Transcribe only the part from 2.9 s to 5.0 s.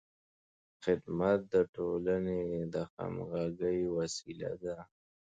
همغږۍ وسیله ده.